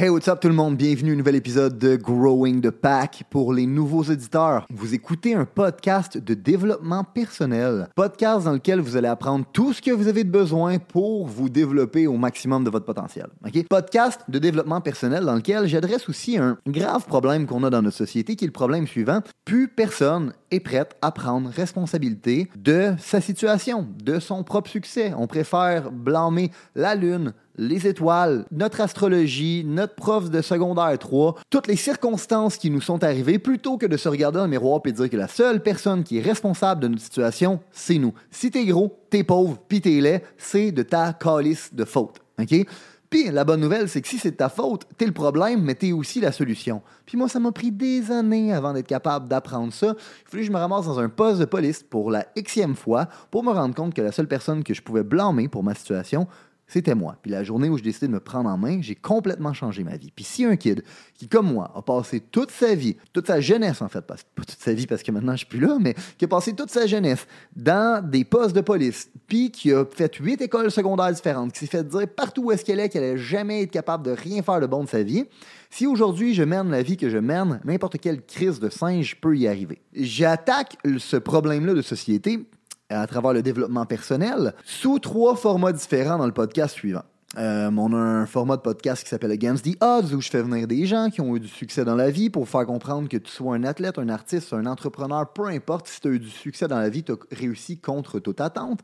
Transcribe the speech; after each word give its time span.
Hey, 0.00 0.10
what's 0.10 0.28
up 0.28 0.38
tout 0.38 0.46
le 0.46 0.54
monde? 0.54 0.76
Bienvenue 0.76 1.10
à 1.10 1.14
un 1.14 1.16
nouvel 1.16 1.34
épisode 1.34 1.76
de 1.76 1.96
Growing 1.96 2.60
the 2.60 2.70
Pack. 2.70 3.24
Pour 3.30 3.52
les 3.52 3.66
nouveaux 3.66 4.04
auditeurs, 4.04 4.64
vous 4.70 4.94
écoutez 4.94 5.34
un 5.34 5.44
podcast 5.44 6.18
de 6.18 6.34
développement 6.34 7.02
personnel. 7.02 7.88
Podcast 7.96 8.44
dans 8.44 8.52
lequel 8.52 8.78
vous 8.78 8.96
allez 8.96 9.08
apprendre 9.08 9.44
tout 9.52 9.72
ce 9.72 9.82
que 9.82 9.90
vous 9.90 10.06
avez 10.06 10.22
de 10.22 10.30
besoin 10.30 10.78
pour 10.78 11.26
vous 11.26 11.48
développer 11.48 12.06
au 12.06 12.16
maximum 12.16 12.62
de 12.62 12.70
votre 12.70 12.84
potentiel. 12.84 13.26
OK? 13.44 13.66
Podcast 13.66 14.20
de 14.28 14.38
développement 14.38 14.80
personnel 14.80 15.24
dans 15.24 15.34
lequel 15.34 15.66
j'adresse 15.66 16.08
aussi 16.08 16.38
un 16.38 16.58
grave 16.68 17.04
problème 17.06 17.46
qu'on 17.46 17.64
a 17.64 17.70
dans 17.70 17.82
notre 17.82 17.96
société 17.96 18.36
qui 18.36 18.44
est 18.44 18.46
le 18.46 18.52
problème 18.52 18.86
suivant. 18.86 19.20
Plus 19.44 19.66
personne 19.66 20.32
est 20.52 20.60
prête 20.60 20.94
à 21.02 21.10
prendre 21.10 21.50
responsabilité 21.50 22.48
de 22.56 22.94
sa 23.00 23.20
situation, 23.20 23.88
de 24.00 24.20
son 24.20 24.44
propre 24.44 24.70
succès. 24.70 25.12
On 25.18 25.26
préfère 25.26 25.90
blâmer 25.90 26.52
la 26.76 26.94
lune, 26.94 27.32
les 27.58 27.86
étoiles, 27.86 28.44
notre 28.52 28.80
astrologie, 28.80 29.64
notre 29.66 29.94
prof 29.94 30.30
de 30.30 30.40
secondaire 30.40 30.96
3, 30.98 31.34
toutes 31.50 31.66
les 31.66 31.76
circonstances 31.76 32.56
qui 32.56 32.70
nous 32.70 32.80
sont 32.80 33.02
arrivées, 33.02 33.38
plutôt 33.38 33.76
que 33.76 33.86
de 33.86 33.96
se 33.96 34.08
regarder 34.08 34.38
dans 34.38 34.44
le 34.44 34.50
miroir 34.50 34.80
et 34.84 34.92
dire 34.92 35.10
que 35.10 35.16
la 35.16 35.28
seule 35.28 35.62
personne 35.62 36.04
qui 36.04 36.18
est 36.18 36.22
responsable 36.22 36.80
de 36.80 36.88
notre 36.88 37.02
situation, 37.02 37.60
c'est 37.72 37.98
nous. 37.98 38.14
Si 38.30 38.50
t'es 38.50 38.64
gros, 38.64 38.96
t'es 39.10 39.24
pauvre, 39.24 39.58
pis 39.68 39.80
t'es 39.80 40.00
laid, 40.00 40.22
c'est 40.38 40.70
de 40.70 40.82
ta 40.82 41.12
calice 41.12 41.74
de 41.74 41.84
faute. 41.84 42.20
OK? 42.40 42.64
Puis 43.10 43.30
la 43.30 43.44
bonne 43.44 43.60
nouvelle, 43.60 43.88
c'est 43.88 44.02
que 44.02 44.08
si 44.08 44.18
c'est 44.18 44.32
de 44.32 44.36
ta 44.36 44.50
faute, 44.50 44.84
t'es 44.98 45.06
le 45.06 45.12
problème, 45.12 45.62
mais 45.62 45.74
t'es 45.74 45.92
aussi 45.92 46.20
la 46.20 46.30
solution. 46.30 46.82
Puis 47.06 47.16
moi, 47.16 47.28
ça 47.28 47.40
m'a 47.40 47.52
pris 47.52 47.72
des 47.72 48.10
années 48.10 48.52
avant 48.52 48.74
d'être 48.74 48.86
capable 48.86 49.28
d'apprendre 49.28 49.72
ça. 49.72 49.94
Il 49.96 50.30
fallait 50.30 50.42
que 50.42 50.46
je 50.46 50.52
me 50.52 50.58
ramasse 50.58 50.84
dans 50.84 51.00
un 51.00 51.08
poste 51.08 51.40
de 51.40 51.46
police 51.46 51.82
pour 51.82 52.10
la 52.10 52.26
xème 52.36 52.76
fois 52.76 53.08
pour 53.30 53.42
me 53.42 53.50
rendre 53.50 53.74
compte 53.74 53.94
que 53.94 54.02
la 54.02 54.12
seule 54.12 54.28
personne 54.28 54.62
que 54.62 54.74
je 54.74 54.82
pouvais 54.82 55.04
blâmer 55.04 55.48
pour 55.48 55.64
ma 55.64 55.74
situation, 55.74 56.26
c'était 56.68 56.94
moi. 56.94 57.16
Puis 57.22 57.30
la 57.30 57.42
journée 57.42 57.68
où 57.70 57.78
j'ai 57.78 57.84
décidé 57.84 58.06
de 58.06 58.12
me 58.12 58.20
prendre 58.20 58.48
en 58.48 58.58
main, 58.58 58.80
j'ai 58.82 58.94
complètement 58.94 59.54
changé 59.54 59.82
ma 59.82 59.96
vie. 59.96 60.12
Puis 60.14 60.24
si 60.24 60.44
un 60.44 60.54
kid 60.56 60.84
qui, 61.14 61.26
comme 61.26 61.50
moi, 61.50 61.72
a 61.74 61.82
passé 61.82 62.20
toute 62.20 62.50
sa 62.50 62.74
vie, 62.74 62.96
toute 63.12 63.26
sa 63.26 63.40
jeunesse 63.40 63.80
en 63.80 63.88
fait, 63.88 64.02
pas, 64.02 64.16
toute 64.36 64.50
sa 64.50 64.74
vie 64.74 64.86
parce 64.86 65.02
que 65.02 65.10
maintenant 65.10 65.32
je 65.32 65.38
suis 65.38 65.46
plus 65.46 65.60
là, 65.60 65.78
mais 65.80 65.94
qui 66.18 66.26
a 66.26 66.28
passé 66.28 66.52
toute 66.52 66.70
sa 66.70 66.86
jeunesse 66.86 67.26
dans 67.56 68.06
des 68.06 68.24
postes 68.24 68.54
de 68.54 68.60
police, 68.60 69.10
puis 69.26 69.50
qui 69.50 69.72
a 69.72 69.84
fait 69.84 70.14
huit 70.16 70.40
écoles 70.42 70.70
secondaires 70.70 71.12
différentes, 71.12 71.52
qui 71.52 71.60
s'est 71.60 71.66
fait 71.66 71.88
dire 71.88 72.06
partout 72.06 72.44
où 72.44 72.52
est-ce 72.52 72.64
qu'elle 72.64 72.80
est 72.80 72.90
qu'elle 72.90 73.02
n'allait 73.02 73.16
jamais 73.16 73.62
être 73.62 73.70
capable 73.70 74.04
de 74.04 74.10
rien 74.10 74.42
faire 74.42 74.60
de 74.60 74.66
bon 74.66 74.84
de 74.84 74.88
sa 74.88 75.02
vie, 75.02 75.24
si 75.70 75.86
aujourd'hui 75.86 76.34
je 76.34 76.42
mène 76.42 76.70
la 76.70 76.82
vie 76.82 76.96
que 76.96 77.08
je 77.08 77.18
mène, 77.18 77.60
n'importe 77.64 77.98
quelle 77.98 78.22
crise 78.24 78.60
de 78.60 78.68
singe 78.68 79.16
peut 79.20 79.36
y 79.36 79.48
arriver. 79.48 79.80
J'attaque 79.94 80.76
ce 80.98 81.16
problème-là 81.16 81.74
de 81.74 81.82
société 81.82 82.46
à 82.90 83.06
travers 83.06 83.32
le 83.32 83.42
développement 83.42 83.86
personnel 83.86 84.54
sous 84.64 84.98
trois 84.98 85.36
formats 85.36 85.72
différents 85.72 86.18
dans 86.18 86.26
le 86.26 86.32
podcast 86.32 86.74
suivant. 86.74 87.02
Euh, 87.36 87.70
on 87.76 87.92
a 87.92 87.96
un 87.96 88.26
format 88.26 88.56
de 88.56 88.62
podcast 88.62 89.04
qui 89.04 89.10
s'appelle 89.10 89.30
Against 89.30 89.62
the 89.62 89.76
Odds 89.82 90.14
où 90.14 90.20
je 90.22 90.30
fais 90.30 90.42
venir 90.42 90.66
des 90.66 90.86
gens 90.86 91.10
qui 91.10 91.20
ont 91.20 91.36
eu 91.36 91.40
du 91.40 91.48
succès 91.48 91.84
dans 91.84 91.94
la 91.94 92.10
vie 92.10 92.30
pour 92.30 92.48
faire 92.48 92.64
comprendre 92.64 93.06
que 93.06 93.18
tu 93.18 93.30
sois 93.30 93.54
un 93.54 93.64
athlète, 93.64 93.98
un 93.98 94.08
artiste, 94.08 94.54
un 94.54 94.64
entrepreneur, 94.64 95.30
peu 95.30 95.46
importe, 95.46 95.88
si 95.88 96.00
tu 96.00 96.08
as 96.08 96.10
eu 96.12 96.18
du 96.18 96.30
succès 96.30 96.68
dans 96.68 96.78
la 96.78 96.88
vie, 96.88 97.04
tu 97.04 97.12
as 97.12 97.16
réussi 97.30 97.78
contre 97.78 98.18
toute 98.18 98.40
attente. 98.40 98.80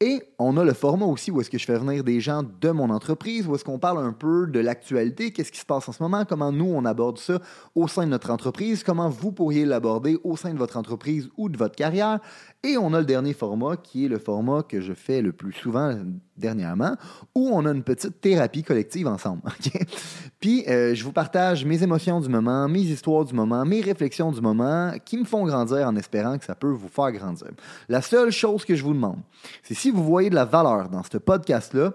Et 0.00 0.22
on 0.38 0.56
a 0.56 0.64
le 0.64 0.74
format 0.74 1.06
aussi 1.06 1.32
où 1.32 1.40
est-ce 1.40 1.50
que 1.50 1.58
je 1.58 1.64
fais 1.64 1.76
venir 1.76 2.04
des 2.04 2.20
gens 2.20 2.44
de 2.44 2.70
mon 2.70 2.88
entreprise, 2.90 3.48
où 3.48 3.56
est-ce 3.56 3.64
qu'on 3.64 3.80
parle 3.80 3.98
un 3.98 4.12
peu 4.12 4.46
de 4.46 4.60
l'actualité, 4.60 5.32
qu'est-ce 5.32 5.50
qui 5.50 5.58
se 5.58 5.66
passe 5.66 5.88
en 5.88 5.92
ce 5.92 6.00
moment, 6.00 6.24
comment 6.24 6.52
nous 6.52 6.66
on 6.66 6.84
aborde 6.84 7.18
ça 7.18 7.40
au 7.74 7.88
sein 7.88 8.04
de 8.04 8.10
notre 8.10 8.30
entreprise, 8.30 8.84
comment 8.84 9.08
vous 9.08 9.32
pourriez 9.32 9.64
l'aborder 9.64 10.16
au 10.22 10.36
sein 10.36 10.54
de 10.54 10.58
votre 10.58 10.76
entreprise 10.76 11.28
ou 11.36 11.48
de 11.48 11.56
votre 11.56 11.74
carrière. 11.74 12.20
Et 12.62 12.76
on 12.76 12.94
a 12.94 13.00
le 13.00 13.06
dernier 13.06 13.32
format 13.32 13.76
qui 13.76 14.04
est 14.04 14.08
le 14.08 14.18
format 14.18 14.62
que 14.62 14.80
je 14.80 14.92
fais 14.92 15.20
le 15.20 15.32
plus 15.32 15.52
souvent 15.52 15.96
dernièrement, 16.36 16.94
où 17.34 17.50
on 17.52 17.66
a 17.66 17.72
une 17.72 17.82
petite 17.82 18.20
thérapie 18.20 18.62
collective 18.62 19.08
ensemble. 19.08 19.42
Puis 20.40 20.64
euh, 20.68 20.94
je 20.94 21.02
vous 21.02 21.12
partage 21.12 21.64
mes 21.64 21.82
émotions 21.82 22.20
du 22.20 22.28
moment, 22.28 22.68
mes 22.68 22.82
histoires 22.82 23.24
du 23.24 23.34
moment, 23.34 23.64
mes 23.64 23.80
réflexions 23.80 24.30
du 24.30 24.40
moment 24.40 24.92
qui 25.04 25.18
me 25.18 25.24
font 25.24 25.44
grandir 25.44 25.86
en 25.86 25.96
espérant 25.96 26.38
que 26.38 26.44
ça 26.44 26.54
peut 26.54 26.70
vous 26.70 26.88
faire 26.88 27.10
grandir. 27.10 27.48
La 27.88 28.02
seule 28.02 28.30
chose 28.30 28.64
que 28.64 28.76
je 28.76 28.84
vous 28.84 28.94
demande, 28.94 29.18
c'est 29.62 29.74
si 29.74 29.87
vous 29.90 30.04
voyez 30.04 30.30
de 30.30 30.34
la 30.34 30.44
valeur 30.44 30.88
dans 30.88 31.02
ce 31.02 31.18
podcast-là, 31.18 31.92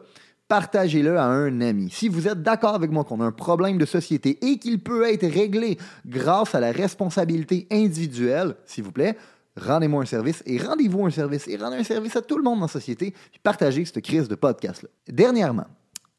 partagez-le 0.47 1.17
à 1.17 1.25
un 1.25 1.61
ami. 1.61 1.89
Si 1.89 2.09
vous 2.09 2.27
êtes 2.27 2.41
d'accord 2.41 2.75
avec 2.75 2.91
moi 2.91 3.03
qu'on 3.03 3.21
a 3.21 3.25
un 3.25 3.31
problème 3.31 3.77
de 3.77 3.85
société 3.85 4.37
et 4.45 4.59
qu'il 4.59 4.79
peut 4.79 5.03
être 5.11 5.25
réglé 5.25 5.77
grâce 6.05 6.53
à 6.55 6.59
la 6.59 6.71
responsabilité 6.71 7.67
individuelle, 7.71 8.55
s'il 8.65 8.83
vous 8.83 8.91
plaît, 8.91 9.17
rendez-moi 9.57 10.03
un 10.03 10.05
service 10.05 10.43
et 10.45 10.57
rendez-vous 10.57 11.05
un 11.05 11.11
service 11.11 11.47
et 11.47 11.57
rendez 11.57 11.77
un 11.77 11.83
service 11.83 12.15
à 12.15 12.21
tout 12.21 12.37
le 12.37 12.43
monde 12.43 12.59
dans 12.59 12.65
la 12.65 12.71
société, 12.71 13.11
puis 13.31 13.39
partagez 13.41 13.85
cette 13.85 14.01
crise 14.01 14.27
de 14.27 14.35
podcast-là. 14.35 14.89
Dernièrement, 15.07 15.67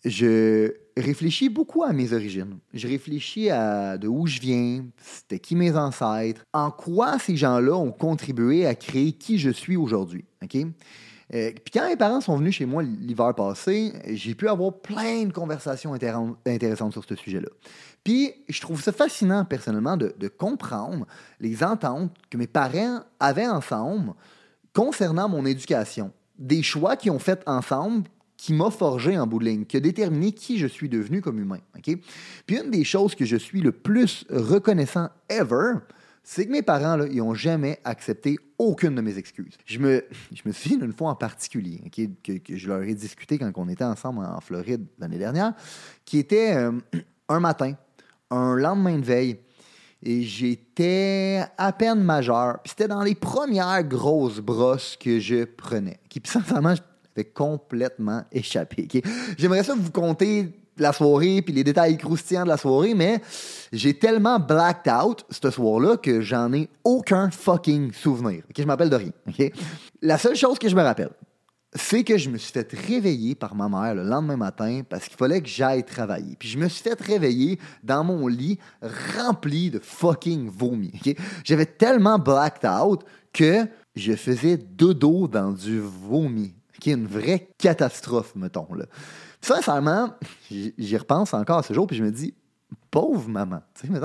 je 0.04 0.72
réfléchis 0.96 1.48
beaucoup 1.48 1.82
à 1.82 1.92
mes 1.92 2.12
origines. 2.12 2.58
Je 2.72 2.86
réfléchis 2.86 3.50
à 3.50 3.96
de 3.98 4.06
où 4.06 4.26
je 4.26 4.38
viens, 4.38 4.84
c'était 5.02 5.38
qui 5.38 5.56
mes 5.56 5.76
ancêtres, 5.76 6.44
en 6.52 6.70
quoi 6.70 7.18
ces 7.18 7.36
gens-là 7.36 7.74
ont 7.74 7.92
contribué 7.92 8.66
à 8.66 8.74
créer 8.74 9.12
qui 9.12 9.38
je 9.38 9.50
suis 9.50 9.76
aujourd'hui. 9.76 10.24
Euh, 11.32 11.52
puis 11.52 11.72
quand 11.72 11.88
mes 11.88 11.96
parents 11.96 12.20
sont 12.20 12.36
venus 12.36 12.54
chez 12.54 12.66
moi 12.66 12.82
l'hiver 12.82 13.34
passé, 13.34 13.92
j'ai 14.10 14.34
pu 14.34 14.48
avoir 14.48 14.74
plein 14.74 15.24
de 15.24 15.32
conversations 15.32 15.94
intéressantes 15.94 16.92
sur 16.92 17.04
ce 17.04 17.14
sujet-là. 17.14 17.48
Puis 18.02 18.32
je 18.48 18.60
trouve 18.60 18.82
ça 18.82 18.92
fascinant 18.92 19.44
personnellement 19.44 19.96
de, 19.96 20.28
comprendre 20.28 21.06
les 21.40 21.64
ententes 21.64 22.12
que 22.30 22.36
mes 22.36 22.46
parents 22.46 23.00
avaient 23.20 23.48
ensemble 23.48 24.12
concernant 24.74 25.28
mon 25.28 25.46
éducation. 25.46 26.12
Des 26.38 26.62
choix 26.62 26.96
qu'ils 26.96 27.12
ont 27.12 27.18
fait 27.18 27.42
ensemble 27.46 28.04
qui 28.36 28.52
m'a 28.52 28.70
forgé 28.70 29.16
en 29.16 29.26
bout 29.26 29.38
de 29.38 29.44
ligne, 29.44 29.64
qui 29.64 29.76
a 29.76 29.80
déterminé 29.80 30.32
qui 30.32 30.58
je 30.58 30.66
suis 30.66 30.88
devenu 30.88 31.22
comme 31.22 31.38
humain. 31.38 31.60
Puis 31.82 32.58
une 32.58 32.70
des 32.70 32.84
choses 32.84 33.14
que 33.14 33.24
je 33.24 33.36
suis 33.36 33.60
le 33.60 33.72
plus 33.72 34.26
reconnaissant 34.28 35.08
ever, 35.30 35.74
c'est 36.26 36.46
que 36.46 36.50
mes 36.50 36.62
parents, 36.62 36.96
là, 36.96 37.06
ils 37.10 37.18
n'ont 37.18 37.34
jamais 37.34 37.78
accepté 37.84 38.38
aucune 38.58 38.94
de 38.94 39.02
mes 39.02 39.18
excuses. 39.18 39.58
Je 39.66 39.78
me, 39.78 40.04
je 40.32 40.40
me 40.46 40.52
souviens 40.52 40.78
d'une 40.78 40.94
fois 40.94 41.10
en 41.10 41.14
particulier 41.14 41.82
que, 41.92 42.56
je 42.56 42.66
leur 42.66 42.82
ai 42.82 42.94
discuté 42.94 43.36
quand 43.38 43.52
on 43.56 43.68
était 43.68 43.84
ensemble 43.84 44.24
en 44.24 44.40
Floride 44.40 44.86
l'année 44.98 45.18
dernière, 45.18 45.52
qui 46.06 46.18
était 46.18 46.56
euh, 46.56 46.72
un 47.28 47.40
matin, 47.40 47.74
un 48.30 48.56
lendemain 48.56 48.98
de 48.98 49.04
veille, 49.04 49.38
et 50.02 50.22
j'étais 50.22 51.42
à 51.58 51.72
peine 51.72 52.02
majeur. 52.02 52.60
Puis 52.62 52.70
c'était 52.70 52.88
dans 52.88 53.02
les 53.02 53.14
premières 53.14 53.84
grosses 53.84 54.40
brosses 54.40 54.96
que 54.96 55.20
je 55.20 55.44
prenais. 55.44 56.00
Puis 56.08 56.22
sincèrement, 56.24 56.74
j'avais 56.74 57.28
complètement 57.28 58.24
échappé. 58.32 58.88
J'aimerais 59.36 59.62
ça 59.62 59.74
vous 59.74 59.90
compter 59.90 60.63
la 60.78 60.92
soirée 60.92 61.42
puis 61.42 61.54
les 61.54 61.64
détails 61.64 61.96
croustillants 61.96 62.44
de 62.44 62.48
la 62.48 62.56
soirée, 62.56 62.94
mais 62.94 63.20
j'ai 63.72 63.94
tellement 63.94 64.38
blacked 64.38 64.92
out 64.92 65.24
ce 65.30 65.50
soir-là 65.50 65.96
que 65.96 66.20
j'en 66.20 66.52
ai 66.52 66.68
aucun 66.84 67.30
fucking 67.30 67.92
souvenir. 67.92 68.42
Je 68.56 68.64
m'appelle 68.64 68.90
de 68.90 68.96
rien. 68.96 69.48
La 70.02 70.18
seule 70.18 70.36
chose 70.36 70.58
que 70.58 70.68
je 70.68 70.76
me 70.76 70.82
rappelle, 70.82 71.10
c'est 71.74 72.04
que 72.04 72.16
je 72.16 72.30
me 72.30 72.38
suis 72.38 72.52
fait 72.52 72.70
réveiller 72.72 73.34
par 73.34 73.54
ma 73.54 73.68
mère 73.68 73.94
le 73.96 74.04
lendemain 74.04 74.36
matin 74.36 74.82
parce 74.88 75.08
qu'il 75.08 75.16
fallait 75.16 75.40
que 75.40 75.48
j'aille 75.48 75.84
travailler. 75.84 76.36
Puis 76.38 76.48
je 76.48 76.58
me 76.58 76.68
suis 76.68 76.82
fait 76.82 77.00
réveiller 77.00 77.58
dans 77.82 78.04
mon 78.04 78.28
lit 78.28 78.58
rempli 79.16 79.70
de 79.70 79.80
fucking 79.80 80.48
vomi. 80.48 80.92
J'avais 81.42 81.66
tellement 81.66 82.18
blacked 82.18 82.68
out 82.68 83.02
que 83.32 83.66
je 83.96 84.12
faisais 84.14 84.56
dodo 84.56 85.26
dans 85.26 85.50
du 85.50 85.80
vomi. 85.80 86.54
Qui 86.80 86.92
une 86.92 87.06
vraie 87.06 87.48
catastrophe, 87.56 88.34
mettons. 88.34 88.68
Là. 88.74 88.84
Sincèrement, 89.44 90.08
j'y 90.50 90.96
repense 90.96 91.34
encore 91.34 91.62
ce 91.62 91.74
jour, 91.74 91.86
puis 91.86 91.98
je 91.98 92.02
me 92.02 92.10
dis, 92.10 92.32
pauvre 92.90 93.28
maman. 93.28 93.60
Tu 93.74 93.86
sais, 93.86 94.00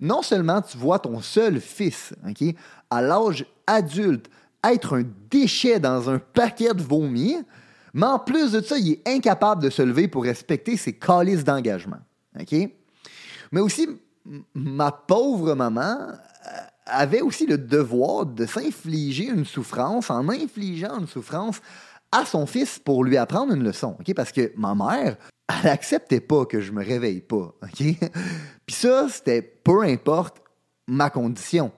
non 0.00 0.22
seulement 0.22 0.62
tu 0.62 0.78
vois 0.78 0.98
ton 0.98 1.20
seul 1.20 1.60
fils, 1.60 2.14
OK, 2.26 2.54
à 2.88 3.02
l'âge 3.02 3.44
adulte, 3.66 4.30
être 4.64 4.96
un 4.96 5.04
déchet 5.30 5.80
dans 5.80 6.08
un 6.08 6.18
paquet 6.18 6.72
de 6.72 6.82
vomi, 6.82 7.36
mais 7.92 8.06
en 8.06 8.18
plus 8.18 8.52
de 8.52 8.62
ça, 8.62 8.78
il 8.78 8.92
est 8.92 9.08
incapable 9.08 9.62
de 9.62 9.68
se 9.68 9.82
lever 9.82 10.08
pour 10.08 10.24
respecter 10.24 10.78
ses 10.78 10.94
calices 10.94 11.44
d'engagement. 11.44 12.00
Mais 13.52 13.60
aussi, 13.60 13.86
ma 14.54 14.92
pauvre 14.92 15.54
maman 15.54 15.98
euh, 15.98 16.60
avait 16.86 17.20
aussi 17.20 17.46
le 17.46 17.58
devoir 17.58 18.24
de 18.24 18.46
s'infliger 18.46 19.26
une 19.26 19.44
souffrance 19.44 20.08
en 20.08 20.26
infligeant 20.30 21.00
une 21.00 21.06
souffrance 21.06 21.60
à 22.12 22.24
son 22.24 22.46
fils 22.46 22.78
pour 22.78 23.04
lui 23.04 23.16
apprendre 23.16 23.54
une 23.54 23.64
leçon. 23.64 23.96
ok? 24.00 24.14
Parce 24.14 24.32
que 24.32 24.52
ma 24.56 24.74
mère, 24.74 25.16
elle 25.48 25.64
n'acceptait 25.64 26.20
pas 26.20 26.44
que 26.44 26.60
je 26.60 26.72
me 26.72 26.84
réveille 26.84 27.20
pas. 27.20 27.54
ok? 27.62 27.78
Puis 28.66 28.76
ça, 28.76 29.08
c'était 29.08 29.42
peu 29.42 29.82
importe 29.82 30.38
ma 30.86 31.10
condition. 31.10 31.72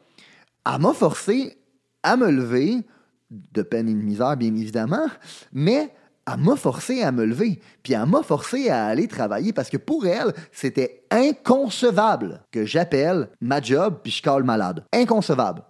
Elle 0.66 0.80
m'a 0.80 0.94
forcé 0.94 1.58
à 2.02 2.16
me 2.16 2.30
lever, 2.30 2.82
de 3.30 3.62
peine 3.62 3.88
et 3.88 3.94
de 3.94 4.02
misère, 4.02 4.36
bien 4.36 4.54
évidemment, 4.54 5.06
mais 5.52 5.92
elle 6.30 6.40
m'a 6.40 6.56
forcé 6.56 7.02
à 7.02 7.10
me 7.10 7.24
lever, 7.24 7.60
puis 7.82 7.94
elle 7.94 8.06
m'a 8.06 8.22
forcé 8.22 8.68
à 8.68 8.86
aller 8.86 9.08
travailler 9.08 9.52
parce 9.52 9.68
que 9.68 9.76
pour 9.76 10.06
elle, 10.06 10.32
c'était 10.52 11.04
inconcevable 11.10 12.42
que 12.50 12.64
j'appelle 12.64 13.28
ma 13.40 13.60
job 13.60 13.98
puis 14.02 14.12
je 14.12 14.22
cale 14.22 14.44
malade. 14.44 14.84
Inconcevable. 14.92 15.62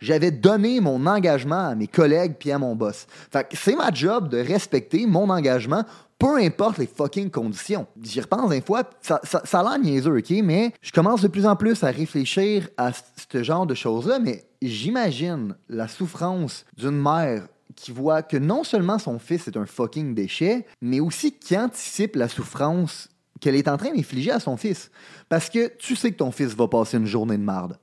J'avais 0.00 0.30
donné 0.30 0.80
mon 0.80 1.06
engagement 1.06 1.68
à 1.68 1.74
mes 1.74 1.88
collègues 1.88 2.36
puis 2.38 2.50
à 2.52 2.58
mon 2.58 2.76
boss. 2.76 3.06
C'est 3.52 3.76
ma 3.76 3.92
job 3.92 4.28
de 4.28 4.38
respecter 4.38 5.06
mon 5.06 5.30
engagement 5.30 5.84
peu 6.18 6.36
importe 6.36 6.78
les 6.78 6.86
fucking 6.86 7.30
conditions. 7.30 7.86
J'y 8.02 8.20
repense 8.20 8.50
des 8.50 8.60
fois, 8.60 8.82
ça, 9.00 9.20
ça, 9.22 9.40
ça 9.44 9.60
a 9.60 9.62
l'air 9.62 9.78
niaiseux, 9.78 10.18
OK? 10.18 10.30
Mais 10.42 10.72
je 10.82 10.90
commence 10.90 11.22
de 11.22 11.28
plus 11.28 11.46
en 11.46 11.54
plus 11.54 11.84
à 11.84 11.90
réfléchir 11.90 12.68
à 12.76 12.90
ce 12.92 13.42
genre 13.42 13.66
de 13.66 13.74
choses-là, 13.74 14.18
mais 14.18 14.44
j'imagine 14.60 15.54
la 15.68 15.86
souffrance 15.86 16.64
d'une 16.76 17.00
mère 17.00 17.46
qui 17.76 17.92
voit 17.92 18.22
que 18.22 18.36
non 18.36 18.64
seulement 18.64 18.98
son 18.98 19.20
fils 19.20 19.46
est 19.46 19.56
un 19.56 19.66
fucking 19.66 20.14
déchet, 20.14 20.66
mais 20.80 20.98
aussi 20.98 21.32
qui 21.32 21.56
anticipe 21.56 22.16
la 22.16 22.28
souffrance 22.28 23.08
qu'elle 23.40 23.54
est 23.54 23.68
en 23.68 23.76
train 23.76 23.92
d'infliger 23.94 24.30
à 24.30 24.40
son 24.40 24.56
fils. 24.56 24.90
Parce 25.28 25.48
que 25.50 25.76
tu 25.76 25.96
sais 25.96 26.12
que 26.12 26.16
ton 26.16 26.30
fils 26.30 26.54
va 26.54 26.68
passer 26.68 26.96
une 26.96 27.06
journée 27.06 27.36
de 27.36 27.42
marde? 27.42 27.76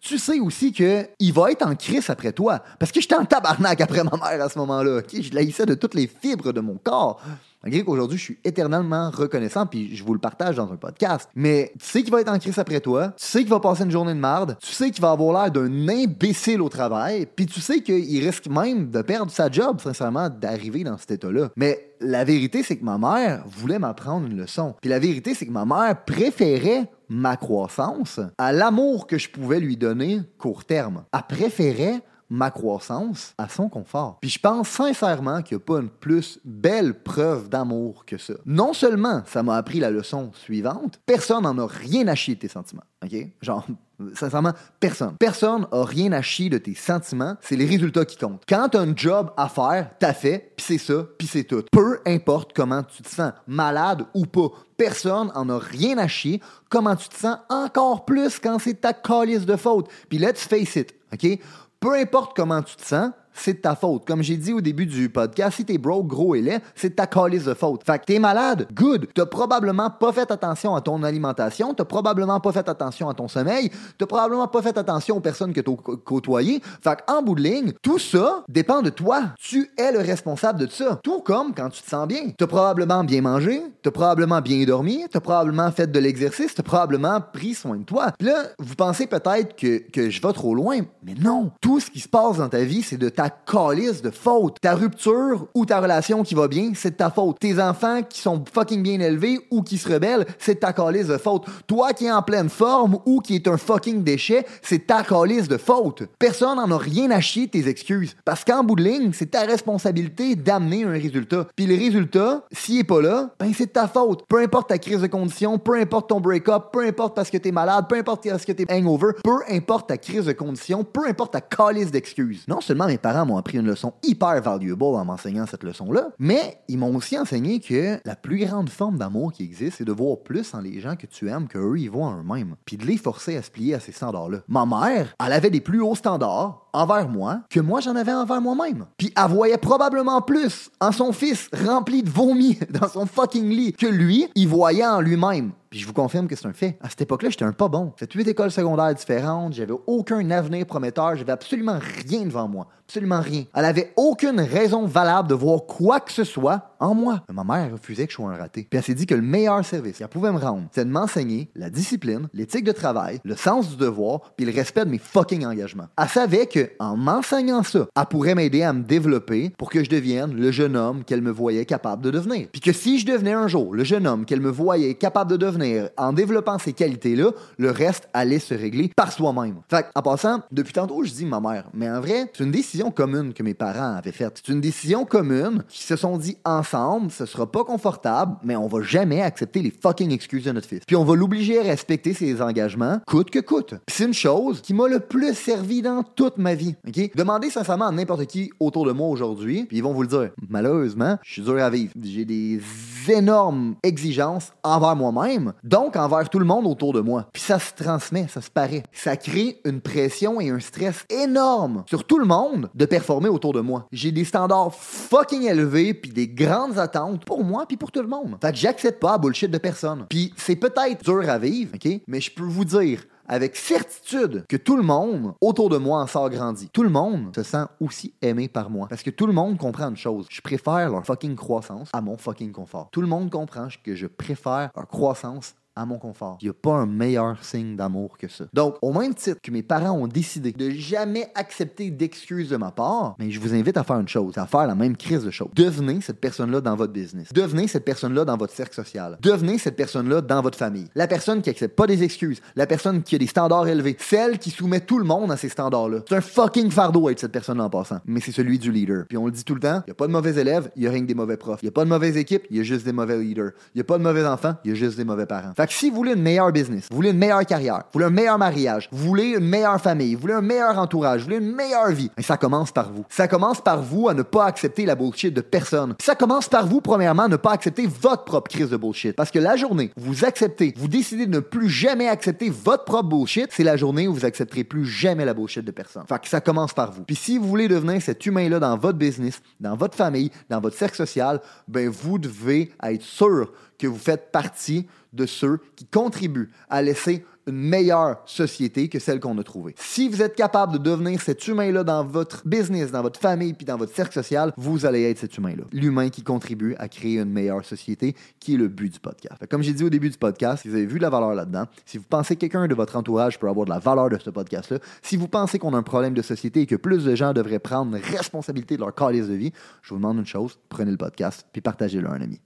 Tu 0.00 0.18
sais 0.18 0.38
aussi 0.40 0.72
qu'il 0.72 1.32
va 1.32 1.50
être 1.50 1.66
en 1.66 1.74
crise 1.74 2.08
après 2.10 2.32
toi. 2.32 2.62
Parce 2.78 2.92
que 2.92 3.00
j'étais 3.00 3.16
en 3.16 3.24
tabarnak 3.24 3.80
après 3.80 4.04
ma 4.04 4.12
mère 4.16 4.42
à 4.44 4.48
ce 4.48 4.58
moment-là, 4.58 4.98
OK? 4.98 5.20
Je 5.20 5.30
laissais 5.30 5.66
de 5.66 5.74
toutes 5.74 5.94
les 5.94 6.06
fibres 6.06 6.52
de 6.52 6.60
mon 6.60 6.76
corps. 6.76 7.22
Malgré 7.62 7.82
qu'aujourd'hui, 7.82 8.18
je 8.18 8.22
suis 8.22 8.38
éternellement 8.44 9.10
reconnaissant, 9.10 9.66
puis 9.66 9.96
je 9.96 10.04
vous 10.04 10.14
le 10.14 10.20
partage 10.20 10.56
dans 10.56 10.70
un 10.72 10.76
podcast. 10.76 11.28
Mais 11.34 11.72
tu 11.78 11.86
sais 11.86 12.02
qu'il 12.02 12.12
va 12.12 12.20
être 12.20 12.30
en 12.30 12.38
crise 12.38 12.58
après 12.58 12.80
toi, 12.80 13.08
tu 13.16 13.26
sais 13.26 13.40
qu'il 13.40 13.50
va 13.50 13.58
passer 13.58 13.82
une 13.82 13.90
journée 13.90 14.14
de 14.14 14.20
marde, 14.20 14.56
tu 14.60 14.72
sais 14.72 14.90
qu'il 14.90 15.02
va 15.02 15.10
avoir 15.10 15.42
l'air 15.42 15.50
d'un 15.50 15.88
imbécile 15.88 16.62
au 16.62 16.68
travail, 16.68 17.26
puis 17.26 17.46
tu 17.46 17.60
sais 17.60 17.80
qu'il 17.80 18.24
risque 18.24 18.46
même 18.48 18.90
de 18.90 19.02
perdre 19.02 19.32
sa 19.32 19.50
job, 19.50 19.80
sincèrement, 19.80 20.28
d'arriver 20.28 20.84
dans 20.84 20.96
cet 20.98 21.10
état-là. 21.10 21.48
Mais 21.56 21.94
la 22.00 22.24
vérité, 22.24 22.62
c'est 22.62 22.76
que 22.76 22.84
ma 22.84 22.96
mère 22.96 23.44
voulait 23.48 23.80
m'apprendre 23.80 24.28
une 24.28 24.36
leçon. 24.36 24.76
Puis 24.80 24.88
la 24.88 25.00
vérité, 25.00 25.34
c'est 25.34 25.46
que 25.46 25.50
ma 25.50 25.64
mère 25.64 26.04
préférait 26.04 26.88
ma 27.08 27.36
croissance 27.36 28.20
à 28.38 28.52
l'amour 28.52 29.06
que 29.06 29.18
je 29.18 29.30
pouvais 29.30 29.58
lui 29.58 29.76
donner 29.76 30.20
court 30.38 30.64
terme. 30.64 31.04
Elle 31.12 31.36
préférait 31.36 32.02
ma 32.30 32.50
croissance 32.50 33.34
à 33.38 33.48
son 33.48 33.68
confort. 33.68 34.18
Puis 34.20 34.30
je 34.30 34.38
pense 34.38 34.68
sincèrement 34.68 35.42
qu'il 35.42 35.56
n'y 35.56 35.62
a 35.62 35.64
pas 35.64 35.80
une 35.80 35.88
plus 35.88 36.38
belle 36.44 37.02
preuve 37.02 37.48
d'amour 37.48 38.04
que 38.04 38.18
ça. 38.18 38.34
Non 38.44 38.72
seulement 38.72 39.22
ça 39.26 39.42
m'a 39.42 39.56
appris 39.56 39.80
la 39.80 39.90
leçon 39.90 40.30
suivante, 40.34 41.00
personne 41.06 41.44
n'en 41.44 41.58
a 41.58 41.66
rien 41.66 42.06
à 42.08 42.14
chier 42.14 42.34
de 42.34 42.40
tes 42.40 42.48
sentiments. 42.48 42.82
OK? 43.04 43.14
Genre, 43.42 43.66
sincèrement, 44.14 44.52
personne. 44.80 45.14
Personne 45.18 45.66
n'a 45.72 45.84
rien 45.84 46.12
à 46.12 46.22
chier 46.22 46.50
de 46.50 46.58
tes 46.58 46.74
sentiments, 46.74 47.36
c'est 47.40 47.56
les 47.56 47.66
résultats 47.66 48.04
qui 48.04 48.16
comptent. 48.16 48.42
Quand 48.48 48.68
tu 48.70 48.76
as 48.76 48.80
un 48.80 48.94
job 48.94 49.30
à 49.36 49.48
faire, 49.48 49.90
t'as 49.98 50.12
fait, 50.12 50.52
puis 50.56 50.66
c'est 50.66 50.78
ça, 50.78 51.04
puis 51.16 51.26
c'est 51.26 51.44
tout. 51.44 51.62
Peu 51.70 52.00
importe 52.06 52.52
comment 52.54 52.82
tu 52.82 53.02
te 53.02 53.08
sens, 53.08 53.32
malade 53.46 54.04
ou 54.14 54.26
pas, 54.26 54.48
personne 54.76 55.30
en 55.34 55.48
a 55.48 55.58
rien 55.58 55.98
à 55.98 56.08
chier. 56.08 56.40
Comment 56.68 56.96
tu 56.96 57.08
te 57.08 57.16
sens, 57.16 57.38
encore 57.48 58.04
plus 58.04 58.38
quand 58.38 58.58
c'est 58.58 58.80
ta 58.80 58.92
calice 58.92 59.46
de 59.46 59.56
faute. 59.56 59.88
Puis 60.08 60.18
let's 60.18 60.46
face 60.46 60.76
it, 60.76 60.94
OK? 61.12 61.38
Peu 61.80 61.94
importe 61.94 62.34
comment 62.36 62.62
tu 62.62 62.76
te 62.76 62.84
sens, 62.84 63.10
c'est 63.40 63.54
de 63.54 63.58
ta 63.58 63.74
faute. 63.74 64.06
Comme 64.06 64.22
j'ai 64.22 64.36
dit 64.36 64.52
au 64.52 64.60
début 64.60 64.86
du 64.86 65.08
podcast, 65.08 65.56
si 65.56 65.64
t'es 65.64 65.78
broke, 65.78 66.06
gros 66.06 66.34
et 66.34 66.42
laid, 66.42 66.60
c'est 66.74 66.90
de 66.90 66.94
ta 66.94 67.06
calice 67.06 67.44
de 67.44 67.54
faute. 67.54 67.82
Fait 67.84 67.98
que 67.98 68.04
t'es 68.04 68.18
malade, 68.18 68.68
good. 68.74 69.08
T'as 69.14 69.26
probablement 69.26 69.90
pas 69.90 70.12
fait 70.12 70.30
attention 70.30 70.74
à 70.74 70.80
ton 70.80 71.02
alimentation, 71.02 71.74
t'as 71.74 71.84
probablement 71.84 72.40
pas 72.40 72.52
fait 72.52 72.68
attention 72.68 73.08
à 73.08 73.14
ton 73.14 73.28
sommeil, 73.28 73.70
t'as 73.96 74.06
probablement 74.06 74.48
pas 74.48 74.62
fait 74.62 74.76
attention 74.76 75.16
aux 75.16 75.20
personnes 75.20 75.52
que 75.52 75.60
t'as 75.60 75.72
côtoyées. 76.04 76.62
Fait 76.82 76.98
qu'en 77.06 77.22
bout 77.22 77.34
de 77.34 77.42
ligne, 77.42 77.72
tout 77.82 77.98
ça 77.98 78.44
dépend 78.48 78.82
de 78.82 78.90
toi. 78.90 79.22
Tu 79.38 79.70
es 79.76 79.92
le 79.92 80.00
responsable 80.00 80.60
de 80.60 80.66
ça. 80.66 81.00
Tout 81.02 81.20
comme 81.20 81.54
quand 81.54 81.70
tu 81.70 81.82
te 81.82 81.88
sens 81.88 82.06
bien. 82.06 82.30
T'as 82.36 82.46
probablement 82.46 83.04
bien 83.04 83.22
mangé, 83.22 83.62
t'as 83.82 83.90
probablement 83.90 84.40
bien 84.40 84.64
dormi, 84.64 85.04
t'as 85.10 85.20
probablement 85.20 85.70
fait 85.70 85.90
de 85.90 85.98
l'exercice, 85.98 86.54
t'as 86.54 86.62
probablement 86.62 87.20
pris 87.20 87.54
soin 87.54 87.76
de 87.76 87.84
toi. 87.84 88.12
Puis 88.18 88.28
là, 88.28 88.44
vous 88.58 88.74
pensez 88.74 89.06
peut-être 89.06 89.56
que, 89.56 89.78
que 89.90 90.10
je 90.10 90.20
vais 90.20 90.32
trop 90.32 90.54
loin, 90.54 90.80
mais 91.02 91.14
non. 91.14 91.50
Tout 91.60 91.80
ce 91.80 91.90
qui 91.90 92.00
se 92.00 92.08
passe 92.08 92.38
dans 92.38 92.48
ta 92.48 92.64
vie, 92.64 92.82
c'est 92.82 92.96
de 92.96 93.08
ta 93.08 93.27
calice 93.30 94.02
de 94.02 94.10
faute. 94.10 94.58
Ta 94.60 94.74
rupture 94.74 95.46
ou 95.54 95.66
ta 95.66 95.80
relation 95.80 96.22
qui 96.22 96.34
va 96.34 96.48
bien, 96.48 96.72
c'est 96.74 96.90
de 96.90 96.96
ta 96.96 97.10
faute. 97.10 97.38
Tes 97.38 97.60
enfants 97.60 98.02
qui 98.02 98.20
sont 98.20 98.44
fucking 98.52 98.82
bien 98.82 99.00
élevés 99.00 99.40
ou 99.50 99.62
qui 99.62 99.78
se 99.78 99.92
rebellent, 99.92 100.26
c'est 100.38 100.54
de 100.54 100.60
ta 100.60 100.72
calice 100.72 101.06
de 101.06 101.18
faute. 101.18 101.46
Toi 101.66 101.92
qui 101.92 102.06
es 102.06 102.10
en 102.10 102.22
pleine 102.22 102.48
forme 102.48 102.98
ou 103.06 103.20
qui 103.20 103.34
est 103.36 103.48
un 103.48 103.56
fucking 103.56 104.02
déchet, 104.02 104.46
c'est 104.62 104.86
ta 104.86 105.02
calice 105.02 105.48
de 105.48 105.56
faute. 105.56 106.04
Personne 106.18 106.56
n'en 106.56 106.70
a 106.70 106.78
rien 106.78 107.10
à 107.10 107.20
chier 107.20 107.46
de 107.46 107.52
tes 107.52 107.68
excuses. 107.68 108.16
Parce 108.24 108.44
qu'en 108.44 108.64
bout 108.64 108.76
de 108.76 108.82
ligne, 108.82 109.12
c'est 109.12 109.30
ta 109.30 109.42
responsabilité 109.42 110.36
d'amener 110.36 110.84
un 110.84 110.92
résultat. 110.92 111.46
Puis 111.56 111.66
le 111.66 111.76
résultat, 111.76 112.44
s'il 112.52 112.80
est 112.80 112.84
pas 112.84 113.00
là, 113.00 113.30
ben 113.38 113.52
c'est 113.54 113.66
de 113.66 113.70
ta 113.70 113.88
faute. 113.88 114.24
Peu 114.28 114.40
importe 114.40 114.68
ta 114.68 114.78
crise 114.78 115.00
de 115.00 115.06
condition, 115.06 115.58
peu 115.58 115.74
importe 115.74 116.08
ton 116.08 116.20
break-up, 116.20 116.66
peu 116.72 116.86
importe 116.86 117.14
parce 117.14 117.30
que 117.30 117.36
t'es 117.36 117.52
malade, 117.52 117.86
peu 117.88 117.96
importe 117.96 118.28
parce 118.28 118.44
que 118.44 118.52
t'es 118.52 118.66
hangover, 118.72 119.12
peu 119.22 119.38
importe 119.50 119.88
ta 119.88 119.96
crise 119.96 120.26
de 120.26 120.32
condition, 120.32 120.84
peu 120.84 121.06
importe 121.06 121.32
ta 121.32 121.40
calice 121.40 121.90
d'excuses. 121.90 122.44
Non 122.48 122.60
seulement 122.60 122.86
mes 122.86 122.98
parents 122.98 123.17
m'ont 123.24 123.36
appris 123.36 123.58
une 123.58 123.66
leçon 123.66 123.92
hyper 124.02 124.40
valuable 124.40 124.82
en 124.82 125.04
m'enseignant 125.04 125.46
cette 125.46 125.64
leçon-là, 125.64 126.08
mais 126.18 126.60
ils 126.68 126.78
m'ont 126.78 126.94
aussi 126.94 127.18
enseigné 127.18 127.60
que 127.60 127.98
la 128.04 128.16
plus 128.16 128.38
grande 128.38 128.70
forme 128.70 128.98
d'amour 128.98 129.32
qui 129.32 129.44
existe, 129.44 129.78
c'est 129.78 129.84
de 129.84 129.92
voir 129.92 130.18
plus 130.18 130.54
en 130.54 130.60
les 130.60 130.80
gens 130.80 130.96
que 130.96 131.06
tu 131.06 131.28
aimes 131.28 131.48
qu'eux, 131.48 131.76
ils 131.78 131.90
voient 131.90 132.06
en 132.06 132.20
eux-mêmes, 132.20 132.56
puis 132.64 132.76
de 132.76 132.86
les 132.86 132.96
forcer 132.96 133.36
à 133.36 133.42
se 133.42 133.50
plier 133.50 133.74
à 133.74 133.80
ces 133.80 133.92
standards-là. 133.92 134.38
Ma 134.48 134.66
mère, 134.66 135.14
elle 135.24 135.32
avait 135.32 135.50
des 135.50 135.60
plus 135.60 135.80
hauts 135.80 135.94
standards 135.94 136.68
envers 136.72 137.08
moi 137.08 137.40
que 137.50 137.60
moi 137.60 137.80
j'en 137.80 137.96
avais 137.96 138.12
envers 138.12 138.40
moi-même. 138.40 138.86
Puis 138.96 139.12
elle 139.16 139.30
voyait 139.30 139.58
probablement 139.58 140.22
plus 140.22 140.70
en 140.80 140.92
son 140.92 141.12
fils 141.12 141.48
rempli 141.66 142.02
de 142.02 142.10
vomi 142.10 142.58
dans 142.70 142.88
son 142.88 143.06
fucking 143.06 143.48
lit 143.48 143.72
que 143.72 143.86
lui, 143.86 144.28
il 144.34 144.48
voyait 144.48 144.86
en 144.86 145.00
lui-même. 145.00 145.52
Puis 145.70 145.80
je 145.80 145.86
vous 145.86 145.92
confirme 145.92 146.28
que 146.28 146.36
c'est 146.36 146.46
un 146.46 146.52
fait. 146.52 146.78
À 146.80 146.88
cette 146.88 147.02
époque-là, 147.02 147.30
j'étais 147.30 147.44
un 147.44 147.52
pas 147.52 147.68
bon. 147.68 147.92
J'ai 147.98 148.06
huit 148.14 148.28
écoles 148.28 148.50
secondaires 148.50 148.94
différentes, 148.94 149.52
j'avais 149.52 149.74
aucun 149.86 150.30
avenir 150.30 150.64
prometteur, 150.66 151.16
j'avais 151.16 151.32
absolument 151.32 151.78
rien 152.06 152.24
devant 152.24 152.48
moi. 152.48 152.68
Absolument 152.86 153.20
rien. 153.20 153.44
Elle 153.54 153.64
avait 153.64 153.92
aucune 153.96 154.40
raison 154.40 154.86
valable 154.86 155.28
de 155.28 155.34
voir 155.34 155.66
quoi 155.66 156.00
que 156.00 156.12
ce 156.12 156.24
soit 156.24 156.67
en 156.80 156.94
moi. 156.94 157.22
Ma 157.32 157.44
mère 157.44 157.72
refusait 157.72 158.06
que 158.06 158.12
je 158.12 158.16
sois 158.16 158.30
un 158.30 158.36
raté. 158.36 158.66
Puis 158.68 158.78
elle 158.78 158.84
s'est 158.84 158.94
dit 158.94 159.06
que 159.06 159.14
le 159.14 159.22
meilleur 159.22 159.64
service 159.64 159.98
qu'elle 159.98 160.08
pouvait 160.08 160.32
me 160.32 160.38
rendre, 160.38 160.68
c'est 160.72 160.84
de 160.84 160.90
m'enseigner 160.90 161.50
la 161.54 161.70
discipline, 161.70 162.28
l'éthique 162.34 162.64
de 162.64 162.72
travail, 162.72 163.20
le 163.24 163.36
sens 163.36 163.70
du 163.70 163.76
devoir, 163.76 164.32
puis 164.36 164.46
le 164.46 164.52
respect 164.52 164.84
de 164.84 164.90
mes 164.90 164.98
fucking 164.98 165.44
engagements. 165.44 165.88
Elle 165.96 166.08
savait 166.08 166.46
que 166.46 166.70
en 166.78 166.96
m'enseignant 166.96 167.62
ça, 167.62 167.86
elle 167.96 168.06
pourrait 168.06 168.34
m'aider 168.34 168.62
à 168.62 168.72
me 168.72 168.82
développer 168.82 169.50
pour 169.58 169.70
que 169.70 169.82
je 169.84 169.90
devienne 169.90 170.34
le 170.34 170.50
jeune 170.50 170.76
homme 170.76 171.04
qu'elle 171.04 171.22
me 171.22 171.30
voyait 171.30 171.64
capable 171.64 172.02
de 172.02 172.10
devenir. 172.10 172.48
Puis 172.52 172.60
que 172.60 172.72
si 172.72 172.98
je 172.98 173.06
devenais 173.06 173.32
un 173.32 173.48
jour 173.48 173.74
le 173.74 173.84
jeune 173.84 174.06
homme 174.06 174.24
qu'elle 174.24 174.40
me 174.40 174.50
voyait 174.50 174.94
capable 174.94 175.30
de 175.30 175.36
devenir 175.36 175.90
en 175.96 176.12
développant 176.12 176.58
ces 176.58 176.72
qualités-là, 176.72 177.32
le 177.58 177.70
reste 177.70 178.08
allait 178.12 178.38
se 178.38 178.54
régler 178.54 178.90
par 178.96 179.12
soi-même. 179.12 179.56
Fait 179.68 179.86
en 179.94 180.02
passant, 180.02 180.42
depuis 180.52 180.72
tantôt, 180.72 181.02
je 181.04 181.12
dis 181.12 181.26
ma 181.26 181.40
mère, 181.40 181.68
mais 181.74 181.90
en 181.90 182.00
vrai, 182.00 182.30
c'est 182.32 182.44
une 182.44 182.50
décision 182.50 182.90
commune 182.90 183.32
que 183.32 183.42
mes 183.42 183.54
parents 183.54 183.96
avaient 183.96 184.12
faite. 184.12 184.40
C'est 184.44 184.52
une 184.52 184.60
décision 184.60 185.04
commune 185.04 185.64
qui 185.68 185.82
se 185.82 185.96
sont 185.96 186.18
dit 186.18 186.36
ensemble, 186.44 186.67
ce 187.08 187.26
sera 187.26 187.50
pas 187.50 187.64
confortable, 187.64 188.36
mais 188.42 188.56
on 188.56 188.66
va 188.66 188.82
jamais 188.82 189.22
accepter 189.22 189.62
les 189.62 189.70
fucking 189.70 190.10
excuses 190.10 190.44
de 190.44 190.52
notre 190.52 190.68
fils. 190.68 190.80
Puis 190.86 190.96
on 190.96 191.04
va 191.04 191.14
l'obliger 191.14 191.60
à 191.60 191.62
respecter 191.62 192.12
ses 192.12 192.42
engagements, 192.42 193.00
coûte 193.06 193.30
que 193.30 193.38
coûte. 193.38 193.74
C'est 193.88 194.04
une 194.04 194.14
chose 194.14 194.60
qui 194.60 194.74
m'a 194.74 194.88
le 194.88 195.00
plus 195.00 195.34
servi 195.34 195.82
dans 195.82 196.02
toute 196.02 196.36
ma 196.36 196.54
vie. 196.54 196.74
OK? 196.86 197.10
Demandez 197.14 197.50
sincèrement 197.50 197.86
à 197.86 197.92
n'importe 197.92 198.26
qui 198.26 198.50
autour 198.60 198.84
de 198.84 198.92
moi 198.92 199.08
aujourd'hui, 199.08 199.64
puis 199.64 199.78
ils 199.78 199.82
vont 199.82 199.94
vous 199.94 200.02
le 200.02 200.08
dire. 200.08 200.30
Malheureusement, 200.48 201.18
je 201.22 201.32
suis 201.32 201.42
dur 201.42 201.58
à 201.58 201.70
vivre. 201.70 201.92
J'ai 202.02 202.24
des 202.24 202.60
énormes 203.08 203.76
exigences 203.82 204.52
envers 204.62 204.96
moi-même, 204.96 205.54
donc 205.64 205.96
envers 205.96 206.28
tout 206.28 206.38
le 206.38 206.44
monde 206.44 206.66
autour 206.66 206.92
de 206.92 207.00
moi. 207.00 207.26
Puis 207.32 207.42
ça 207.42 207.58
se 207.58 207.72
transmet, 207.72 208.26
ça 208.28 208.42
se 208.42 208.50
paraît. 208.50 208.82
Ça 208.92 209.16
crée 209.16 209.60
une 209.64 209.80
pression 209.80 210.40
et 210.40 210.50
un 210.50 210.60
stress 210.60 211.04
énorme 211.08 211.84
sur 211.86 212.04
tout 212.04 212.18
le 212.18 212.26
monde 212.26 212.68
de 212.74 212.84
performer 212.84 213.28
autour 213.28 213.52
de 213.52 213.60
moi. 213.60 213.86
J'ai 213.92 214.12
des 214.12 214.24
standards 214.24 214.74
fucking 214.74 215.44
élevés 215.44 215.94
puis 215.94 216.10
des 216.10 216.28
attentes 216.76 217.24
pour 217.24 217.44
moi 217.44 217.66
puis 217.66 217.76
pour 217.76 217.92
tout 217.92 218.02
le 218.02 218.08
monde. 218.08 218.36
Fait 218.40 218.52
que 218.52 218.58
j'accepte 218.58 219.00
pas 219.00 219.12
la 219.12 219.18
bullshit 219.18 219.50
de 219.50 219.58
personne. 219.58 220.06
Puis 220.08 220.32
c'est 220.36 220.56
peut-être 220.56 221.04
dur 221.04 221.28
à 221.28 221.38
vivre, 221.38 221.72
OK? 221.74 222.00
Mais 222.06 222.20
je 222.20 222.32
peux 222.32 222.44
vous 222.44 222.64
dire 222.64 223.04
avec 223.28 223.56
certitude 223.56 224.44
que 224.48 224.56
tout 224.56 224.76
le 224.76 224.82
monde 224.82 225.34
autour 225.40 225.68
de 225.68 225.76
moi 225.76 226.00
en 226.00 226.06
sort 226.06 226.30
grandi. 226.30 226.70
Tout 226.72 226.82
le 226.82 226.88
monde 226.88 227.34
se 227.34 227.42
sent 227.42 227.64
aussi 227.80 228.14
aimé 228.22 228.48
par 228.48 228.70
moi. 228.70 228.88
Parce 228.88 229.02
que 229.02 229.10
tout 229.10 229.26
le 229.26 229.32
monde 229.32 229.58
comprend 229.58 229.90
une 229.90 229.96
chose. 229.96 230.26
Je 230.30 230.40
préfère 230.40 230.90
leur 230.90 231.04
fucking 231.04 231.36
croissance 231.36 231.90
à 231.92 232.00
mon 232.00 232.16
fucking 232.16 232.52
confort. 232.52 232.88
Tout 232.90 233.02
le 233.02 233.06
monde 233.06 233.30
comprend 233.30 233.68
que 233.84 233.94
je 233.94 234.06
préfère 234.06 234.70
leur 234.74 234.88
croissance 234.88 235.54
à 235.78 235.86
mon 235.86 235.98
confort. 235.98 236.38
Il 236.40 236.46
n'y 236.46 236.50
a 236.50 236.54
pas 236.54 236.72
un 236.72 236.86
meilleur 236.86 237.42
signe 237.42 237.76
d'amour 237.76 238.18
que 238.18 238.28
ça. 238.28 238.44
Donc, 238.52 238.76
au 238.82 238.92
même 238.92 239.14
titre 239.14 239.40
que 239.40 239.50
mes 239.50 239.62
parents 239.62 239.92
ont 239.92 240.08
décidé 240.08 240.52
de 240.52 240.70
jamais 240.70 241.28
accepter 241.34 241.90
d'excuses 241.90 242.50
de 242.50 242.56
ma 242.56 242.72
part, 242.72 243.14
mais 243.18 243.30
je 243.30 243.38
vous 243.38 243.54
invite 243.54 243.76
à 243.76 243.84
faire 243.84 244.00
une 244.00 244.08
chose, 244.08 244.36
à 244.38 244.46
faire 244.46 244.66
la 244.66 244.74
même 244.74 244.96
crise 244.96 245.24
de 245.24 245.30
choses. 245.30 245.48
Devenez 245.54 246.00
cette 246.00 246.20
personne-là 246.20 246.60
dans 246.60 246.74
votre 246.74 246.92
business. 246.92 247.32
Devenez 247.32 247.68
cette 247.68 247.84
personne-là 247.84 248.24
dans 248.24 248.36
votre 248.36 248.52
cercle 248.52 248.74
social. 248.74 249.18
Devenez 249.22 249.58
cette 249.58 249.76
personne-là 249.76 250.20
dans 250.20 250.42
votre 250.42 250.58
famille. 250.58 250.88
La 250.96 251.06
personne 251.06 251.42
qui 251.42 251.50
accepte 251.50 251.76
pas 251.76 251.86
des 251.86 252.02
excuses, 252.02 252.40
la 252.56 252.66
personne 252.66 253.02
qui 253.02 253.14
a 253.14 253.18
des 253.18 253.26
standards 253.26 253.68
élevés, 253.68 253.96
celle 254.00 254.38
qui 254.38 254.50
soumet 254.50 254.80
tout 254.80 254.98
le 254.98 255.04
monde 255.04 255.30
à 255.30 255.36
ces 255.36 255.48
standards-là. 255.48 256.00
C'est 256.08 256.16
un 256.16 256.20
fucking 256.20 256.70
fardeau 256.70 257.08
être 257.08 257.20
cette 257.20 257.32
personne-là 257.32 257.64
en 257.64 257.70
passant, 257.70 258.00
mais 258.04 258.20
c'est 258.20 258.32
celui 258.32 258.58
du 258.58 258.72
leader. 258.72 259.04
Puis 259.08 259.16
on 259.16 259.26
le 259.26 259.32
dit 259.32 259.44
tout 259.44 259.54
le 259.54 259.60
temps, 259.60 259.82
il 259.86 259.90
y 259.90 259.92
a 259.92 259.94
pas 259.94 260.08
de 260.08 260.12
mauvais 260.12 260.34
élèves, 260.40 260.70
il 260.74 260.82
y 260.82 260.86
a 260.88 260.90
rien 260.90 261.02
que 261.02 261.06
des 261.06 261.14
mauvais 261.14 261.36
profs. 261.36 261.60
Il 261.62 261.66
y 261.66 261.68
a 261.68 261.72
pas 261.72 261.84
de 261.84 261.90
mauvaise 261.90 262.16
équipe, 262.16 262.44
il 262.50 262.56
y 262.56 262.60
a 262.60 262.64
juste 262.64 262.84
des 262.84 262.92
mauvais 262.92 263.18
leaders. 263.18 263.52
Il 263.74 263.78
y 263.78 263.80
a 263.80 263.84
pas 263.84 263.98
de 263.98 264.02
mauvais 264.02 264.26
enfants, 264.26 264.54
il 264.64 264.70
y 264.70 264.72
a 264.72 264.74
juste 264.74 264.96
des 264.96 265.04
mauvais 265.04 265.26
parents. 265.26 265.52
Si 265.72 265.90
vous 265.90 265.96
voulez 265.96 266.12
une 266.12 266.22
meilleure 266.22 266.52
business, 266.52 266.86
vous 266.90 266.96
voulez 266.96 267.10
une 267.10 267.18
meilleure 267.18 267.44
carrière, 267.46 267.84
vous 267.92 268.00
voulez 268.00 268.06
un 268.06 268.10
meilleur 268.10 268.38
mariage, 268.38 268.88
vous 268.92 269.06
voulez 269.06 269.34
une 269.36 269.48
meilleure 269.48 269.80
famille, 269.80 270.14
vous 270.14 270.20
voulez 270.22 270.34
un 270.34 270.42
meilleur 270.42 270.78
entourage, 270.78 271.20
vous 271.20 271.26
voulez 271.26 271.38
une 271.38 271.54
meilleure 271.54 271.90
vie, 271.90 272.10
et 272.16 272.22
ça 272.22 272.36
commence 272.36 272.72
par 272.72 272.92
vous. 272.92 273.04
Ça 273.08 273.28
commence 273.28 273.60
par 273.60 273.82
vous 273.82 274.08
à 274.08 274.14
ne 274.14 274.22
pas 274.22 274.46
accepter 274.46 274.84
la 274.86 274.94
bullshit 274.94 275.32
de 275.34 275.40
personne. 275.40 275.94
ça 276.00 276.14
commence 276.14 276.48
par 276.48 276.66
vous, 276.66 276.80
premièrement, 276.80 277.24
à 277.24 277.28
ne 277.28 277.36
pas 277.36 277.52
accepter 277.52 277.86
votre 277.86 278.24
propre 278.24 278.50
crise 278.50 278.70
de 278.70 278.76
bullshit. 278.76 279.14
Parce 279.14 279.30
que 279.30 279.38
la 279.38 279.56
journée 279.56 279.92
où 279.96 280.02
vous 280.02 280.24
acceptez, 280.24 280.74
vous 280.76 280.88
décidez 280.88 281.26
de 281.26 281.32
ne 281.32 281.40
plus 281.40 281.68
jamais 281.68 282.08
accepter 282.08 282.50
votre 282.50 282.84
propre 282.84 283.08
bullshit, 283.08 283.48
c'est 283.50 283.64
la 283.64 283.76
journée 283.76 284.08
où 284.08 284.14
vous 284.14 284.24
accepterez 284.24 284.64
plus 284.64 284.86
jamais 284.86 285.24
la 285.24 285.34
bullshit 285.34 285.64
de 285.64 285.70
personne. 285.70 286.04
Fait 286.08 286.20
que 286.20 286.28
ça 286.28 286.40
commence 286.40 286.72
par 286.72 286.92
vous. 286.92 287.04
Puis 287.04 287.16
si 287.16 287.38
vous 287.38 287.46
voulez 287.46 287.68
devenir 287.68 288.00
cet 288.02 288.24
humain-là 288.26 288.58
dans 288.58 288.76
votre 288.76 288.98
business, 288.98 289.40
dans 289.60 289.76
votre 289.76 289.96
famille, 289.96 290.30
dans 290.48 290.60
votre 290.60 290.76
cercle 290.76 290.96
social, 290.96 291.40
ben 291.66 291.88
vous 291.88 292.18
devez 292.18 292.72
être 292.82 293.02
sûr 293.02 293.52
que 293.78 293.86
vous 293.86 293.98
faites 293.98 294.32
partie 294.32 294.86
de 295.12 295.26
ceux 295.26 295.60
qui 295.76 295.86
contribuent 295.86 296.50
à 296.68 296.82
laisser 296.82 297.24
une 297.48 297.56
meilleure 297.56 298.18
société 298.26 298.88
que 298.88 298.98
celle 298.98 299.20
qu'on 299.20 299.36
a 299.38 299.42
trouvée. 299.42 299.74
Si 299.78 300.08
vous 300.08 300.20
êtes 300.20 300.36
capable 300.36 300.74
de 300.74 300.78
devenir 300.78 301.20
cet 301.20 301.48
humain-là 301.48 301.82
dans 301.82 302.04
votre 302.04 302.46
business, 302.46 302.90
dans 302.92 303.02
votre 303.02 303.18
famille, 303.18 303.54
puis 303.54 303.64
dans 303.64 303.78
votre 303.78 303.94
cercle 303.94 304.12
social, 304.12 304.52
vous 304.56 304.84
allez 304.84 305.10
être 305.10 305.18
cet 305.18 305.36
humain-là. 305.38 305.64
L'humain 305.72 306.10
qui 306.10 306.22
contribue 306.22 306.74
à 306.78 306.88
créer 306.88 307.18
une 307.18 307.30
meilleure 307.30 307.64
société, 307.64 308.14
qui 308.38 308.54
est 308.54 308.56
le 308.58 308.68
but 308.68 308.92
du 308.92 309.00
podcast. 309.00 309.46
Comme 309.50 309.62
j'ai 309.62 309.72
dit 309.72 309.82
au 309.82 309.88
début 309.88 310.10
du 310.10 310.18
podcast, 310.18 310.62
si 310.62 310.68
vous 310.68 310.74
avez 310.74 310.86
vu 310.86 310.98
la 310.98 311.08
valeur 311.08 311.34
là-dedans, 311.34 311.64
si 311.86 311.96
vous 311.96 312.04
pensez 312.08 312.36
que 312.36 312.40
quelqu'un 312.40 312.68
de 312.68 312.74
votre 312.74 312.96
entourage 312.96 313.38
peut 313.38 313.48
avoir 313.48 313.64
de 313.64 313.70
la 313.70 313.78
valeur 313.78 314.10
de 314.10 314.18
ce 314.18 314.30
podcast-là, 314.30 314.78
si 315.02 315.16
vous 315.16 315.28
pensez 315.28 315.58
qu'on 315.58 315.72
a 315.74 315.78
un 315.78 315.82
problème 315.82 316.14
de 316.14 316.22
société 316.22 316.60
et 316.60 316.66
que 316.66 316.76
plus 316.76 317.04
de 317.04 317.14
gens 317.14 317.32
devraient 317.32 317.58
prendre 317.58 317.96
responsabilité 317.96 318.76
de 318.76 318.80
leur 318.80 318.94
calice 318.94 319.28
de 319.28 319.34
vie, 319.34 319.52
je 319.82 319.90
vous 319.90 319.96
demande 319.96 320.18
une 320.18 320.26
chose, 320.26 320.58
prenez 320.68 320.90
le 320.90 320.98
podcast, 320.98 321.46
puis 321.52 321.62
partagez-le 321.62 322.08
à 322.08 322.12
un 322.12 322.20
ami. 322.20 322.40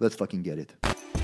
Let's 0.00 0.14
fucking 0.14 0.44
get 0.44 0.60
it 0.60 1.23